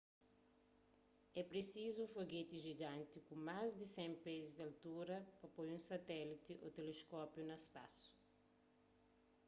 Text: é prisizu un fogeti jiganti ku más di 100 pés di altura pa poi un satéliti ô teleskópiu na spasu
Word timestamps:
é 1.35 1.41
prisizu 1.51 1.97
un 2.03 2.11
fogeti 2.15 2.55
jiganti 2.65 3.17
ku 3.27 3.33
más 3.47 3.69
di 3.79 3.85
100 3.95 4.15
pés 4.25 4.47
di 4.57 4.61
altura 4.69 5.15
pa 5.39 5.45
poi 5.55 5.67
un 5.77 5.81
satéliti 5.89 6.53
ô 6.65 6.67
teleskópiu 6.77 7.41
na 7.45 7.57
spasu 7.65 8.05